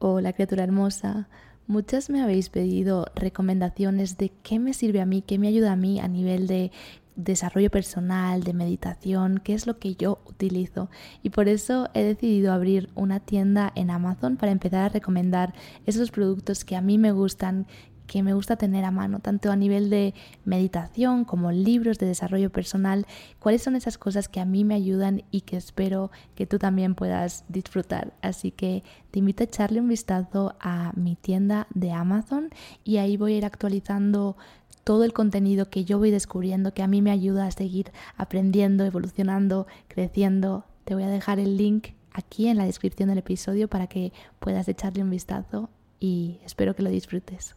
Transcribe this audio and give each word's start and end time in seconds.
Hola 0.00 0.32
criatura 0.32 0.62
hermosa. 0.62 1.28
Muchas 1.66 2.08
me 2.08 2.22
habéis 2.22 2.50
pedido 2.50 3.06
recomendaciones 3.16 4.16
de 4.16 4.30
qué 4.44 4.60
me 4.60 4.72
sirve 4.72 5.00
a 5.00 5.06
mí, 5.06 5.22
qué 5.22 5.40
me 5.40 5.48
ayuda 5.48 5.72
a 5.72 5.76
mí 5.76 5.98
a 5.98 6.06
nivel 6.06 6.46
de 6.46 6.70
desarrollo 7.16 7.68
personal, 7.68 8.44
de 8.44 8.52
meditación, 8.52 9.40
qué 9.42 9.54
es 9.54 9.66
lo 9.66 9.80
que 9.80 9.96
yo 9.96 10.20
utilizo. 10.24 10.88
Y 11.24 11.30
por 11.30 11.48
eso 11.48 11.88
he 11.94 12.04
decidido 12.04 12.52
abrir 12.52 12.90
una 12.94 13.18
tienda 13.18 13.72
en 13.74 13.90
Amazon 13.90 14.36
para 14.36 14.52
empezar 14.52 14.82
a 14.82 14.88
recomendar 14.88 15.52
esos 15.84 16.12
productos 16.12 16.64
que 16.64 16.76
a 16.76 16.80
mí 16.80 16.96
me 16.96 17.10
gustan, 17.10 17.66
que 18.08 18.24
me 18.24 18.34
gusta 18.34 18.56
tener 18.56 18.84
a 18.84 18.90
mano, 18.90 19.20
tanto 19.20 19.52
a 19.52 19.56
nivel 19.56 19.90
de 19.90 20.14
meditación 20.44 21.24
como 21.24 21.52
libros 21.52 21.98
de 21.98 22.06
desarrollo 22.06 22.50
personal, 22.50 23.06
cuáles 23.38 23.62
son 23.62 23.76
esas 23.76 23.98
cosas 23.98 24.28
que 24.28 24.40
a 24.40 24.44
mí 24.44 24.64
me 24.64 24.74
ayudan 24.74 25.22
y 25.30 25.42
que 25.42 25.56
espero 25.56 26.10
que 26.34 26.46
tú 26.46 26.58
también 26.58 26.96
puedas 26.96 27.44
disfrutar. 27.48 28.14
Así 28.22 28.50
que 28.50 28.82
te 29.12 29.20
invito 29.20 29.44
a 29.44 29.46
echarle 29.46 29.80
un 29.80 29.88
vistazo 29.88 30.56
a 30.58 30.92
mi 30.96 31.14
tienda 31.14 31.68
de 31.74 31.92
Amazon 31.92 32.48
y 32.82 32.96
ahí 32.96 33.16
voy 33.16 33.34
a 33.34 33.36
ir 33.36 33.44
actualizando 33.44 34.36
todo 34.82 35.04
el 35.04 35.12
contenido 35.12 35.68
que 35.68 35.84
yo 35.84 35.98
voy 35.98 36.10
descubriendo 36.10 36.72
que 36.72 36.82
a 36.82 36.88
mí 36.88 37.02
me 37.02 37.10
ayuda 37.10 37.46
a 37.46 37.50
seguir 37.50 37.92
aprendiendo, 38.16 38.84
evolucionando, 38.84 39.66
creciendo. 39.86 40.64
Te 40.84 40.94
voy 40.94 41.02
a 41.02 41.08
dejar 41.08 41.38
el 41.38 41.58
link 41.58 41.88
aquí 42.10 42.48
en 42.48 42.56
la 42.56 42.64
descripción 42.64 43.10
del 43.10 43.18
episodio 43.18 43.68
para 43.68 43.86
que 43.86 44.14
puedas 44.40 44.66
echarle 44.66 45.02
un 45.02 45.10
vistazo 45.10 45.68
y 46.00 46.40
espero 46.42 46.74
que 46.74 46.82
lo 46.82 46.88
disfrutes. 46.88 47.54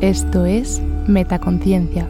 Esto 0.00 0.44
es 0.44 0.82
Metaconciencia, 1.08 2.06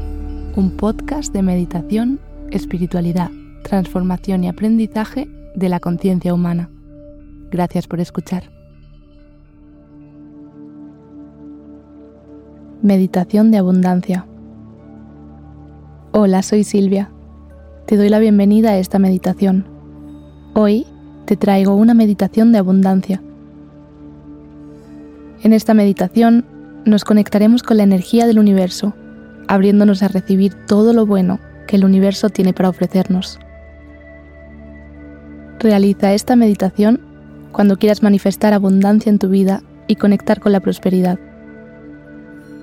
un 0.57 0.77
podcast 0.77 1.33
de 1.33 1.43
meditación, 1.43 2.19
espiritualidad, 2.51 3.31
transformación 3.63 4.45
y 4.45 4.49
aprendizaje 4.49 5.29
de 5.55 5.69
la 5.69 5.81
conciencia 5.81 6.35
humana. 6.35 6.71
Gracias 7.51 7.87
por 7.87 8.01
escuchar. 8.01 8.51
Meditación 12.83 13.51
de 13.51 13.59
abundancia. 13.59 14.27
Hola, 16.13 16.43
soy 16.43 16.65
Silvia 16.65 17.14
te 17.87 17.99
doy 17.99 18.09
la 18.09 18.19
bienvenida 18.19 18.71
a 18.71 18.79
esta 18.79 18.99
meditación. 18.99 19.67
Hoy 20.55 20.87
te 21.27 21.37
traigo 21.37 21.75
una 21.75 21.93
meditación 21.93 22.51
de 22.51 22.59
abundancia. 22.59 23.23
En 25.43 25.53
esta 25.53 25.75
meditación 25.75 26.47
nos 26.87 27.05
conectaremos 27.05 27.63
con 27.63 27.77
la 27.77 27.83
energía 27.83 28.27
del 28.27 28.39
universo, 28.39 28.95
abriéndonos 29.49 30.03
a 30.03 30.09
recibir 30.09 30.55
todo 30.67 30.95
lo 30.95 31.05
bueno 31.05 31.41
que 31.67 31.77
el 31.77 31.85
universo 31.85 32.31
tiene 32.31 32.55
para 32.55 32.71
ofrecernos. 32.71 33.39
Realiza 35.59 36.15
esta 36.15 36.37
meditación 36.37 37.01
cuando 37.53 37.77
quieras 37.77 38.03
manifestar 38.03 38.55
abundancia 38.55 39.11
en 39.11 39.19
tu 39.19 39.29
vida 39.29 39.63
y 39.89 39.97
conectar 39.97 40.41
con 40.41 40.53
la 40.53 40.61
prosperidad. 40.61 41.19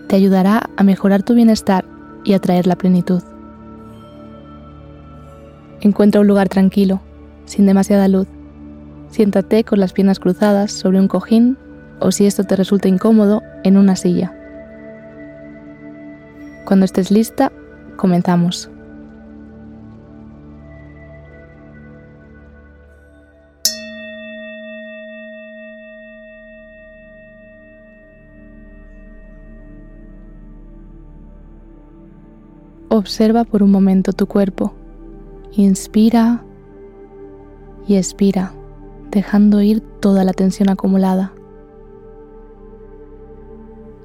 Te 0.08 0.16
ayudará 0.16 0.70
a 0.78 0.84
mejorar 0.84 1.22
tu 1.22 1.36
bienestar 1.36 1.86
y 2.24 2.34
a 2.34 2.40
traer 2.40 2.66
la 2.66 2.76
plenitud. 2.76 3.22
Encuentra 5.82 6.22
un 6.22 6.28
lugar 6.28 6.48
tranquilo, 6.48 7.02
sin 7.46 7.66
demasiada 7.66 8.08
luz. 8.08 8.28
Siéntate 9.10 9.64
con 9.64 9.80
las 9.80 9.94
piernas 9.94 10.20
cruzadas 10.20 10.72
sobre 10.72 11.00
un 11.00 11.08
cojín 11.08 11.58
o 12.00 12.12
si 12.12 12.28
esto 12.28 12.44
te 12.44 12.56
resulta 12.56 12.88
incómodo, 12.88 13.42
en 13.64 13.78
una 13.78 13.96
silla. 13.96 14.34
Cuando 16.66 16.86
estés 16.86 17.10
lista, 17.12 17.52
comenzamos. 17.96 18.70
Observa 32.90 33.46
por 33.46 33.64
un 33.64 33.72
momento 33.72 34.14
tu 34.14 34.28
cuerpo 34.28 34.76
Inspira 35.54 36.46
y 37.86 37.98
expira, 37.98 38.54
dejando 39.12 39.62
ir 39.62 39.82
toda 39.82 40.24
la 40.24 40.32
tensión 40.32 40.70
acumulada. 40.70 41.34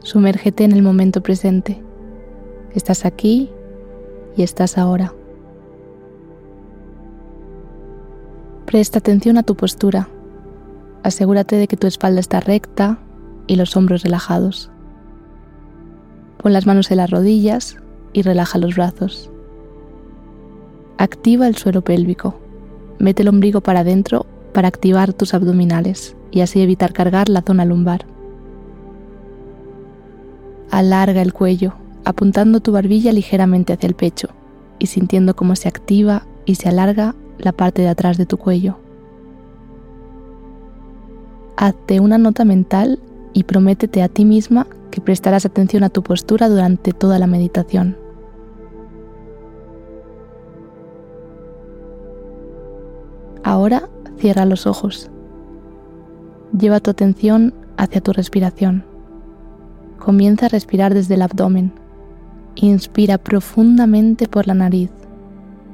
Sumérgete 0.03 0.65
en 0.65 0.73
el 0.73 0.83
momento 0.83 1.23
presente. 1.23 1.81
Estás 2.75 3.05
aquí 3.05 3.51
y 4.37 4.43
estás 4.43 4.77
ahora. 4.77 5.15
Presta 8.67 8.99
atención 8.99 9.39
a 9.39 9.45
tu 9.45 9.55
postura. 9.55 10.09
Asegúrate 11.05 11.55
de 11.55 11.69
que 11.69 11.77
tu 11.77 11.87
espalda 11.87 12.19
está 12.19 12.41
recta 12.41 12.99
y 13.47 13.55
los 13.55 13.77
hombros 13.77 14.03
relajados. 14.03 14.73
Pon 16.39 16.53
las 16.53 16.67
manos 16.67 16.91
en 16.91 16.97
las 16.97 17.11
rodillas 17.11 17.77
y 18.13 18.23
relaja 18.23 18.59
los 18.59 18.75
brazos. 18.75 19.31
Activa 20.99 21.47
el 21.47 21.57
suelo 21.57 21.83
pélvico. 21.83 22.37
Mete 22.99 23.23
el 23.23 23.29
ombligo 23.29 23.61
para 23.61 23.81
adentro 23.81 24.25
para 24.55 24.69
activar 24.69 25.13
tus 25.13 25.35
abdominales 25.35 26.17
y 26.31 26.41
así 26.41 26.63
evitar 26.63 26.95
cargar 26.95 27.29
la 27.29 27.43
zona 27.43 27.67
lumbar. 27.67 28.07
Alarga 30.71 31.21
el 31.21 31.35
cuello, 31.35 31.75
apuntando 32.07 32.61
tu 32.61 32.73
barbilla 32.73 33.13
ligeramente 33.13 33.75
hacia 33.75 33.87
el 33.87 33.95
pecho 33.95 34.29
y 34.79 34.87
sintiendo 34.87 35.37
cómo 35.37 35.55
se 35.55 35.69
activa 35.69 36.27
y 36.47 36.55
se 36.55 36.71
alarga 36.71 37.15
la 37.39 37.53
parte 37.53 37.83
de 37.83 37.89
atrás 37.89 38.17
de 38.17 38.25
tu 38.25 38.39
cuello. 38.39 38.79
Hazte 41.59 42.01
una 42.01 42.17
nota 42.17 42.47
mental 42.47 43.01
y 43.35 43.45
prométete 43.45 44.03
a 44.03 44.09
ti 44.09 44.25
misma 44.25 44.67
que 44.91 45.03
prestarás 45.03 45.45
atención 45.45 45.85
a 45.85 45.91
tu 45.91 46.03
postura 46.03 46.49
durante 46.49 46.93
toda 46.93 47.19
la 47.19 47.27
meditación. 47.27 48.06
Ahora 53.47 53.89
cierra 54.19 54.45
los 54.45 54.67
ojos. 54.67 55.09
Lleva 56.59 56.81
tu 56.81 56.91
atención 56.91 57.55
hacia 57.77 58.01
tu 58.01 58.13
respiración. 58.13 58.85
Comienza 60.01 60.47
a 60.47 60.49
respirar 60.49 60.93
desde 60.95 61.15
el 61.15 61.23
abdomen. 61.23 61.71
Inspira 62.57 63.19
profundamente 63.19 64.27
por 64.27 64.49
la 64.49 64.55
nariz, 64.55 64.91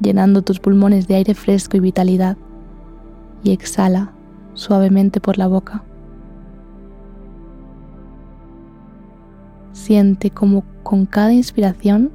llenando 0.02 0.42
tus 0.42 0.60
pulmones 0.60 1.08
de 1.08 1.14
aire 1.14 1.32
fresco 1.32 1.78
y 1.78 1.80
vitalidad. 1.80 2.36
Y 3.42 3.52
exhala 3.52 4.12
suavemente 4.52 5.22
por 5.22 5.38
la 5.38 5.46
boca. 5.46 5.82
Siente 9.72 10.28
como 10.28 10.62
con 10.82 11.06
cada 11.06 11.32
inspiración 11.32 12.10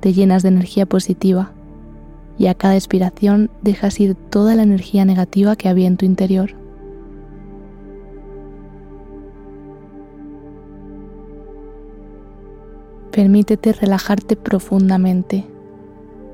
te 0.00 0.12
llenas 0.12 0.42
de 0.42 0.50
energía 0.50 0.84
positiva 0.84 1.52
y 2.38 2.46
a 2.46 2.54
cada 2.54 2.76
expiración 2.76 3.50
dejas 3.62 3.98
ir 3.98 4.14
toda 4.14 4.54
la 4.54 4.62
energía 4.62 5.04
negativa 5.04 5.56
que 5.56 5.68
había 5.68 5.88
en 5.88 5.96
tu 5.96 6.06
interior. 6.06 6.54
Permítete 13.10 13.72
relajarte 13.72 14.36
profundamente, 14.36 15.44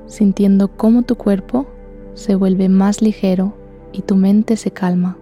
sintiendo 0.05 0.67
cómo 0.67 1.01
tu 1.01 1.15
cuerpo 1.15 1.65
se 2.13 2.35
vuelve 2.35 2.69
más 2.69 3.01
ligero 3.01 3.55
y 3.91 4.03
tu 4.03 4.15
mente 4.15 4.55
se 4.55 4.69
calma. 4.69 5.17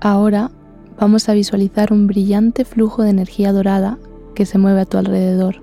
Ahora 0.00 0.50
vamos 0.98 1.28
a 1.28 1.34
visualizar 1.34 1.92
un 1.92 2.06
brillante 2.06 2.64
flujo 2.64 3.02
de 3.02 3.10
energía 3.10 3.52
dorada 3.52 3.98
que 4.34 4.46
se 4.46 4.58
mueve 4.58 4.80
a 4.80 4.86
tu 4.86 4.98
alrededor. 4.98 5.62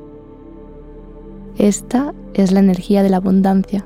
Esta 1.58 2.14
es 2.34 2.52
la 2.52 2.60
energía 2.60 3.04
de 3.04 3.10
la 3.10 3.18
abundancia 3.18 3.86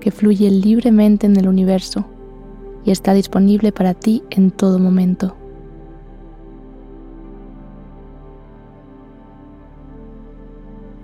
que 0.00 0.10
fluye 0.10 0.50
libremente 0.50 1.26
en 1.26 1.36
el 1.36 1.48
universo 1.48 2.04
y 2.84 2.90
está 2.90 3.14
disponible 3.14 3.72
para 3.72 3.94
ti 3.94 4.22
en 4.30 4.50
todo 4.50 4.78
momento. 4.78 5.36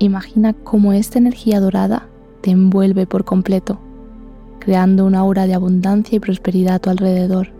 Imagina 0.01 0.53
cómo 0.53 0.93
esta 0.93 1.19
energía 1.19 1.61
dorada 1.61 2.09
te 2.41 2.51
envuelve 2.51 3.07
por 3.07 3.25
completo, 3.25 3.81
creando 4.61 5.05
una 5.05 5.21
aura 5.21 5.47
de 5.47 5.55
abundancia 5.55 6.17
y 6.17 6.21
prosperidad 6.21 6.77
a 6.77 6.79
tu 6.79 6.91
alrededor. 6.91 7.58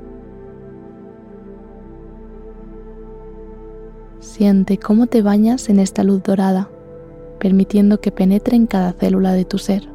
Siente 4.39 4.79
cómo 4.79 5.09
te 5.09 5.21
bañas 5.21 5.69
en 5.69 5.81
esta 5.81 6.05
luz 6.05 6.23
dorada, 6.23 6.71
permitiendo 7.41 8.01
que 8.01 8.13
penetre 8.13 8.55
en 8.55 8.69
cada 8.69 8.93
célula 8.93 9.33
de 9.33 9.45
tu 9.45 9.59
ser. 9.59 9.89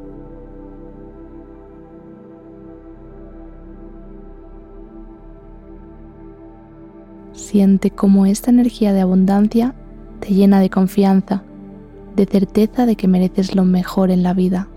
Siente 7.32 7.90
cómo 7.90 8.26
esta 8.26 8.50
energía 8.50 8.92
de 8.92 9.00
abundancia 9.00 9.74
te 10.20 10.34
llena 10.34 10.60
de 10.60 10.68
confianza, 10.68 11.42
de 12.14 12.26
certeza 12.26 12.84
de 12.84 12.96
que 12.96 13.08
mereces 13.08 13.54
lo 13.54 13.64
mejor 13.64 14.10
en 14.10 14.22
la 14.22 14.34
vida. 14.34 14.68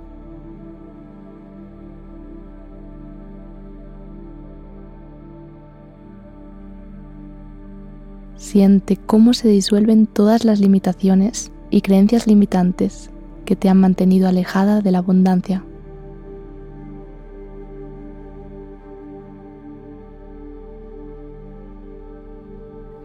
Siente 8.49 8.95
cómo 8.95 9.33
se 9.33 9.49
disuelven 9.49 10.07
todas 10.07 10.45
las 10.45 10.61
limitaciones 10.61 11.51
y 11.69 11.81
creencias 11.81 12.27
limitantes 12.27 13.09
que 13.43 13.57
te 13.57 13.67
han 13.67 13.77
mantenido 13.77 14.29
alejada 14.29 14.79
de 14.79 14.89
la 14.89 14.99
abundancia. 14.99 15.65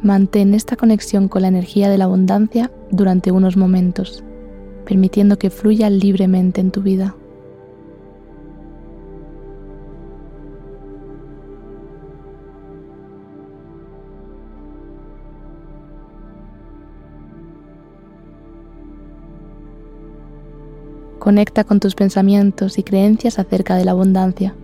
Mantén 0.00 0.54
esta 0.54 0.76
conexión 0.76 1.26
con 1.26 1.42
la 1.42 1.48
energía 1.48 1.90
de 1.90 1.98
la 1.98 2.04
abundancia 2.04 2.70
durante 2.92 3.32
unos 3.32 3.56
momentos, 3.56 4.22
permitiendo 4.84 5.40
que 5.40 5.50
fluya 5.50 5.90
libremente 5.90 6.60
en 6.60 6.70
tu 6.70 6.82
vida. 6.82 7.16
Conecta 21.22 21.62
con 21.62 21.78
tus 21.78 21.94
pensamientos 21.94 22.80
y 22.80 22.82
creencias 22.82 23.38
acerca 23.38 23.76
de 23.76 23.84
la 23.84 23.92
abundancia. 23.92 24.56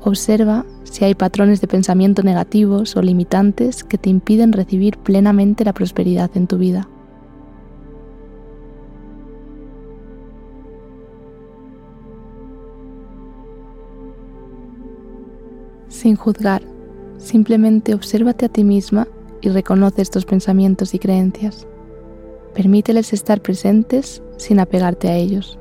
Observa 0.00 0.64
si 0.84 1.04
hay 1.04 1.14
patrones 1.14 1.60
de 1.60 1.66
pensamiento 1.66 2.22
negativos 2.22 2.96
o 2.96 3.02
limitantes 3.02 3.84
que 3.84 3.98
te 3.98 4.08
impiden 4.08 4.54
recibir 4.54 4.96
plenamente 4.96 5.62
la 5.62 5.74
prosperidad 5.74 6.30
en 6.36 6.46
tu 6.46 6.56
vida. 6.56 6.88
Sin 15.88 16.16
juzgar, 16.16 16.62
simplemente 17.18 17.92
obsérvate 17.92 18.46
a 18.46 18.48
ti 18.48 18.64
misma 18.64 19.06
y 19.42 19.50
reconoce 19.50 20.00
estos 20.00 20.24
pensamientos 20.24 20.94
y 20.94 20.98
creencias. 20.98 21.66
Permíteles 22.54 23.12
estar 23.12 23.40
presentes 23.40 24.22
sin 24.36 24.60
apegarte 24.60 25.08
a 25.08 25.16
ellos. 25.16 25.58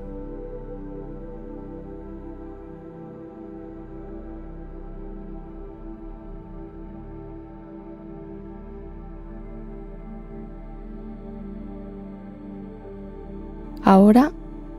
Ahora 13.90 14.32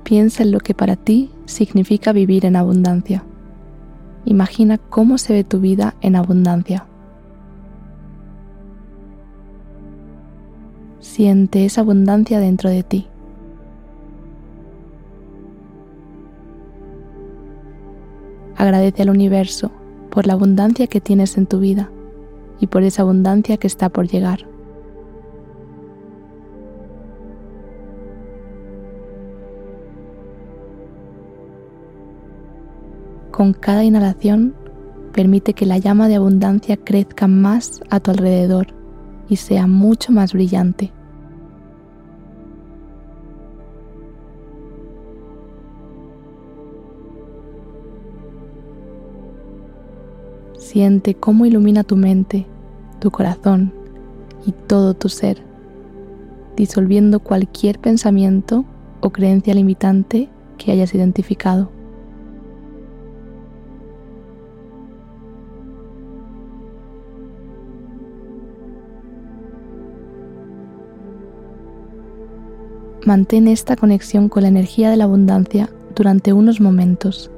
piensa 0.05 0.45
en 0.45 0.53
lo 0.53 0.61
que 0.61 0.73
para 0.73 0.95
ti 0.95 1.31
significa 1.45 2.13
vivir 2.13 2.47
en 2.47 2.55
abundancia. 2.55 3.25
Imagina 4.25 4.79
cómo 4.79 5.19
se 5.19 5.33
ve 5.33 5.43
tu 5.43 5.59
vida 5.59 5.97
en 6.01 6.15
abundancia. 6.15 6.90
Siente 11.01 11.65
esa 11.65 11.81
abundancia 11.81 12.41
dentro 12.41 12.69
de 12.69 12.83
ti. 12.83 13.07
Agradece 18.57 19.03
al 19.03 19.11
universo 19.11 19.71
por 20.11 20.27
la 20.27 20.35
abundancia 20.35 20.87
que 20.87 21.01
tienes 21.01 21.39
en 21.39 21.47
tu 21.47 21.59
vida 21.59 21.91
y 22.61 22.67
por 22.67 22.83
esa 22.83 23.01
abundancia 23.01 23.57
que 23.57 23.67
está 23.67 23.89
por 23.89 24.09
llegar. 24.09 24.47
Con 33.31 33.55
cada 33.55 33.85
inhalación, 33.85 34.55
permite 35.15 35.55
que 35.55 35.65
la 35.65 35.79
llama 35.79 36.09
de 36.09 36.17
abundancia 36.17 36.77
crezca 36.77 37.27
más 37.27 37.81
a 37.89 38.01
tu 38.01 38.11
alrededor 38.11 38.80
y 39.31 39.37
sea 39.37 39.69
mucho 39.69 40.13
más 40.13 40.33
brillante. 40.33 40.93
Siente 50.59 51.15
cómo 51.15 51.47
ilumina 51.47 51.85
tu 51.85 51.97
mente, 51.97 52.47
tu 52.99 53.11
corazón 53.11 53.73
y 54.45 54.53
todo 54.53 54.95
tu 54.95 55.09
ser, 55.09 55.43
disolviendo 56.57 57.21
cualquier 57.21 57.79
pensamiento 57.79 58.65
o 59.01 59.11
creencia 59.11 59.55
limitante 59.55 60.29
que 60.59 60.73
hayas 60.73 60.95
identificado. 60.95 61.80
Mantén 73.07 73.49
esta 73.49 73.77
conexión 73.77 74.29
con 74.29 74.43
la 74.43 74.51
energía 74.51 74.91
de 74.91 74.99
la 74.99 75.05
abundancia 75.05 75.71
durante 75.97 76.35
unos 76.35 76.61
momentos, 76.61 77.31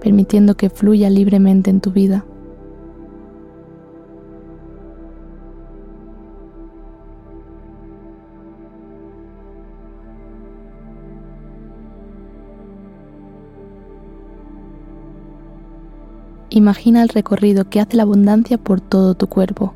permitiendo 0.00 0.56
que 0.56 0.70
fluya 0.70 1.10
libremente 1.10 1.68
en 1.68 1.82
tu 1.82 1.90
vida. 1.90 2.24
Imagina 16.48 17.02
el 17.02 17.10
recorrido 17.10 17.68
que 17.68 17.80
hace 17.80 17.98
la 17.98 18.04
abundancia 18.04 18.56
por 18.56 18.80
todo 18.80 19.14
tu 19.14 19.26
cuerpo, 19.26 19.74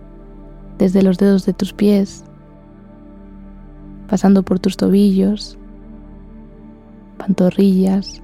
desde 0.78 1.02
los 1.02 1.18
dedos 1.18 1.44
de 1.44 1.52
tus 1.52 1.74
pies 1.74 2.24
pasando 4.10 4.42
por 4.42 4.58
tus 4.58 4.76
tobillos, 4.76 5.56
pantorrillas, 7.16 8.20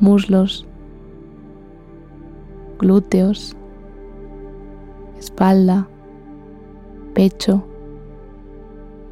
muslos, 0.00 0.66
glúteos, 2.78 3.54
espalda, 5.18 5.86
pecho, 7.12 7.62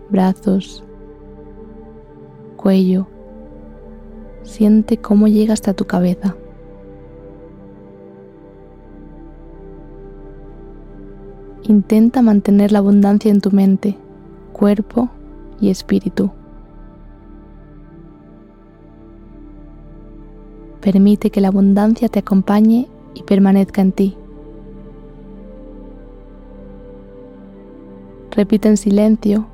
brazos, 0.09 0.83
cuello. 2.57 3.07
Siente 4.45 4.97
cómo 4.97 5.29
llega 5.29 5.53
hasta 5.53 5.75
tu 5.75 5.85
cabeza. 5.85 6.37
Intenta 11.65 12.23
mantener 12.23 12.73
la 12.73 12.79
abundancia 12.79 13.31
en 13.31 13.43
tu 13.43 13.51
mente 13.51 13.99
cuerpo 14.57 15.11
y 15.61 15.69
espíritu. 15.69 16.31
Permite 20.81 21.31
que 21.31 21.43
la 21.43 21.49
abundancia 21.49 22.09
te 22.09 22.21
acompañe 22.21 22.89
y 23.13 23.23
permanezca 23.25 23.83
en 23.83 23.93
ti. 23.93 24.17
Repite 28.31 28.69
en 28.69 28.79
silencio 28.79 29.47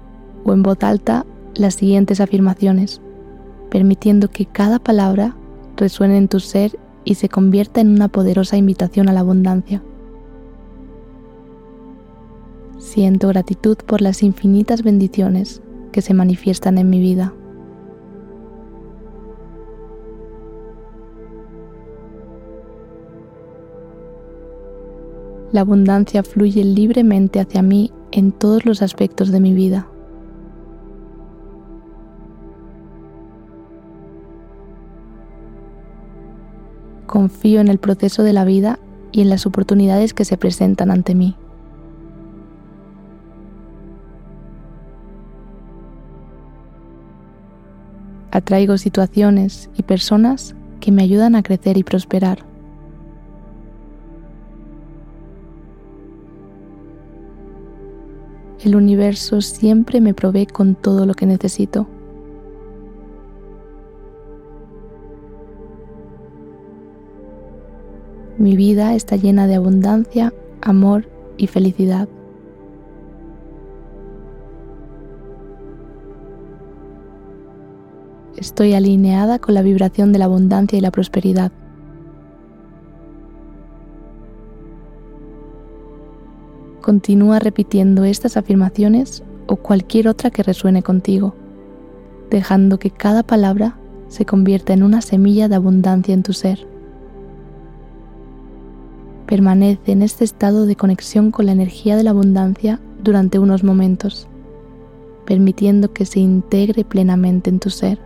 o 0.45 0.53
en 0.53 0.63
voz 0.63 0.79
alta 0.85 1.27
las 1.57 1.75
siguientes 1.75 2.21
afirmaciones, 2.21 3.01
permitiendo 3.71 4.29
que 4.29 4.47
cada 4.47 4.79
palabra 4.79 5.35
resuene 5.77 6.17
en 6.17 6.29
tu 6.29 6.39
ser 6.39 6.79
y 7.05 7.17
se 7.17 7.29
convierta 7.29 7.81
en 7.81 7.89
una 7.89 8.07
poderosa 8.07 8.57
invitación 8.57 9.09
a 9.09 9.13
la 9.13 9.21
abundancia. 9.21 9.83
Siento 12.83 13.29
gratitud 13.29 13.77
por 13.87 14.03
las 14.03 14.25
infinitas 14.25 14.83
bendiciones 14.83 15.63
que 15.93 16.03
se 16.03 16.15
manifiestan 16.15 16.79
en 16.79 16.91
mi 16.91 16.99
vida. 16.99 17.33
La 25.53 25.61
abundancia 25.61 26.25
fluye 26.25 26.65
libremente 26.65 27.39
hacia 27.39 27.63
mí 27.63 27.93
en 28.11 28.33
todos 28.33 28.67
los 28.67 28.83
aspectos 28.83 29.31
de 29.31 29.41
mi 29.41 29.55
vida. 29.55 29.87
Confío 37.07 37.61
en 37.61 37.69
el 37.69 37.79
proceso 37.79 38.25
de 38.25 38.33
la 38.33 38.45
vida 38.45 38.81
y 39.13 39.21
en 39.21 39.31
las 39.31 39.47
oportunidades 39.47 40.13
que 40.15 40.25
se 40.25 40.37
presentan 40.37 40.91
ante 40.91 41.15
mí. 41.15 41.37
atraigo 48.33 48.79
situaciones 48.79 49.71
y 49.77 49.83
personas 49.83 50.57
que 50.81 50.91
me 50.91 51.03
ayudan 51.03 51.37
a 51.37 51.43
crecer 51.43 51.77
y 51.77 51.85
prosperar. 51.85 52.45
El 58.65 58.75
universo 58.75 59.41
siempre 59.41 60.01
me 60.01 60.15
provee 60.15 60.47
con 60.47 60.75
todo 60.75 61.05
lo 61.05 61.15
que 61.15 61.27
necesito. 61.27 61.87
Mi 68.39 68.57
vida 68.57 68.95
está 68.95 69.17
llena 69.17 69.47
de 69.47 69.57
abundancia, 69.57 70.33
amor 70.63 71.07
y 71.37 71.49
felicidad. 71.49 72.09
Estoy 78.43 78.75
alineada 78.75 79.39
con 79.39 79.55
la 79.55 79.63
vibración 79.63 80.13
de 80.13 80.19
la 80.19 80.25
abundancia 80.25 80.77
y 80.77 80.81
la 80.81 80.91
prosperidad. 80.91 81.53
Continúa 86.81 87.39
repitiendo 87.39 88.03
estas 88.03 88.37
afirmaciones 88.37 89.23
o 89.47 89.55
cualquier 89.55 90.09
otra 90.09 90.33
que 90.33 90.43
resuene 90.43 90.83
contigo, 90.83 91.37
dejando 92.31 92.81
que 92.81 92.91
cada 92.91 93.23
palabra 93.23 93.77
se 94.09 94.27
convierta 94.27 94.73
en 94.73 94.83
una 94.83 95.03
semilla 95.03 95.49
de 95.49 95.55
abundancia 95.55 96.13
en 96.13 96.25
tu 96.25 96.33
ser. 96.33 96.67
Permanece 99.27 99.93
en 99.93 100.03
este 100.03 100.25
estado 100.25 100.67
de 100.67 100.75
conexión 100.75 101.31
con 101.31 101.47
la 101.47 101.53
energía 101.53 101.97
de 101.97 102.03
la 102.03 102.11
abundancia 102.11 102.81
durante 103.05 103.39
unos 103.39 103.63
momentos, 103.63 104.27
permitiendo 105.27 105.93
que 105.93 106.07
se 106.07 106.19
integre 106.19 106.85
plenamente 106.85 107.49
en 107.49 107.61
tu 107.61 107.71
ser. 107.71 108.01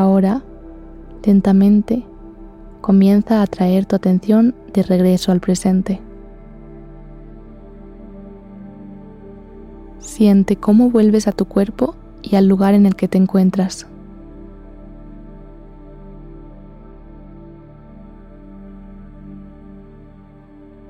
Ahora, 0.00 0.42
lentamente, 1.26 2.06
comienza 2.80 3.42
a 3.42 3.46
traer 3.46 3.84
tu 3.84 3.96
atención 3.96 4.54
de 4.72 4.82
regreso 4.82 5.30
al 5.30 5.40
presente. 5.40 6.00
Siente 9.98 10.56
cómo 10.56 10.88
vuelves 10.88 11.28
a 11.28 11.32
tu 11.32 11.44
cuerpo 11.44 11.96
y 12.22 12.36
al 12.36 12.48
lugar 12.48 12.72
en 12.72 12.86
el 12.86 12.96
que 12.96 13.08
te 13.08 13.18
encuentras. 13.18 13.86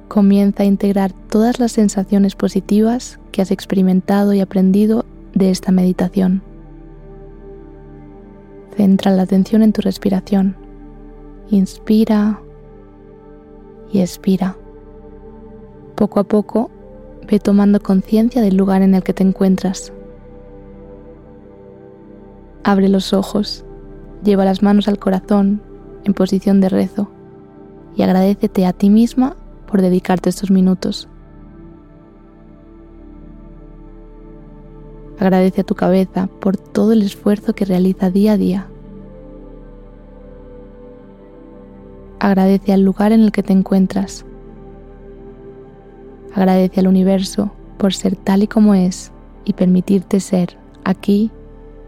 Comienza 0.07 0.62
a 0.62 0.67
integrar 0.67 1.12
todas 1.29 1.59
las 1.59 1.73
sensaciones 1.73 2.37
positivas 2.37 3.19
que 3.33 3.43
has 3.43 3.50
experimentado 3.50 4.35
y 4.35 4.40
aprendido 4.40 5.05
de 5.35 5.50
esta 5.50 5.73
meditación. 5.73 6.45
Centra 8.77 9.11
la 9.11 9.23
atención 9.23 9.62
en 9.62 9.73
tu 9.73 9.83
respiración. 9.83 10.57
Inspira 11.50 12.41
y 13.93 14.00
expira. 14.00 14.57
Poco 15.97 16.21
a 16.21 16.25
poco 16.25 16.71
ve 17.29 17.39
tomando 17.41 17.81
conciencia 17.81 18.41
del 18.43 18.57
lugar 18.57 18.83
en 18.83 18.95
el 18.95 19.03
que 19.03 19.15
te 19.15 19.23
encuentras. 19.23 19.93
Abre 22.62 22.89
los 22.89 23.12
ojos, 23.12 23.65
lleva 24.23 24.45
las 24.45 24.62
manos 24.62 24.89
al 24.89 24.99
corazón 24.99 25.62
en 26.05 26.15
posición 26.15 26.61
de 26.61 26.69
rezo 26.69 27.11
y 27.97 28.03
agradecete 28.03 28.67
a 28.67 28.73
ti 28.73 28.91
misma 28.91 29.37
por 29.67 29.83
dedicarte 29.83 30.31
estos 30.31 30.50
minutos. 30.50 31.09
Agradece 35.21 35.61
a 35.61 35.65
tu 35.65 35.75
cabeza 35.75 36.29
por 36.41 36.57
todo 36.57 36.93
el 36.93 37.03
esfuerzo 37.03 37.53
que 37.53 37.67
realiza 37.67 38.11
día 38.11 38.33
a 38.33 38.37
día. 38.39 38.67
Agradece 42.19 42.73
al 42.73 42.81
lugar 42.81 43.12
en 43.12 43.21
el 43.21 43.31
que 43.31 43.43
te 43.43 43.53
encuentras. 43.53 44.25
Agradece 46.35 46.81
al 46.81 46.87
universo 46.87 47.50
por 47.77 47.93
ser 47.93 48.17
tal 48.17 48.45
y 48.45 48.47
como 48.47 48.75
es 48.75 49.12
y 49.45 49.53
permitirte 49.53 50.21
ser 50.21 50.57
aquí 50.85 51.31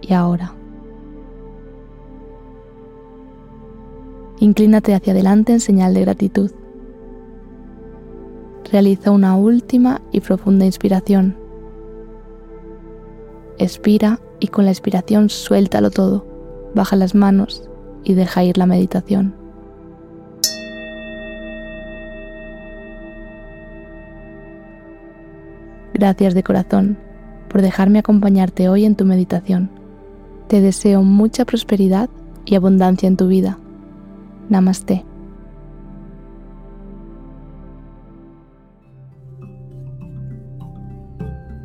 y 0.03 0.13
ahora. 0.13 0.53
Inclínate 4.41 4.95
hacia 4.95 5.15
adelante 5.15 5.55
en 5.55 5.61
señal 5.61 5.95
de 5.95 6.03
gratitud. 6.03 6.51
Realiza 8.71 9.11
una 9.11 9.37
última 9.37 10.03
y 10.13 10.21
profunda 10.21 10.67
inspiración 10.67 11.42
Expira 13.63 14.19
y 14.41 14.49
con 14.49 14.65
la 14.65 14.73
expiración 14.73 15.31
suéltalo 15.31 15.93
todo. 15.93 16.27
Baja 16.75 16.97
las 16.97 17.15
manos 17.15 17.63
y 18.03 18.15
deja 18.15 18.43
ir 18.43 18.59
la 18.59 18.67
meditación. 18.67 19.37
Gracias 25.95 26.35
de 26.35 26.43
corazón 26.43 26.99
por 27.49 27.63
dejarme 27.63 28.01
acompañarte 28.01 28.69
hoy 28.69 28.85
en 28.85 28.97
tu 28.97 29.05
meditación. 29.05 29.71
Te 30.49 30.61
deseo 30.61 31.05
mucha 31.05 31.45
prosperidad 31.45 32.11
y 32.45 32.57
abundancia 32.57 33.07
en 33.07 33.17
tu 33.17 33.29
vida. 33.29 33.59
Namaste. 34.49 35.05